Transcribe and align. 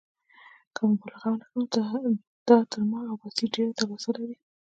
که 0.75 0.81
مبالغه 0.89 1.27
ونه 1.31 1.45
کړم، 1.73 2.13
دا 2.47 2.57
تر 2.71 2.81
ما 2.91 2.99
او 3.09 3.15
بصیر 3.21 3.49
ډېره 3.55 3.71
تلوسه 3.79 4.09
لري. 4.17 4.37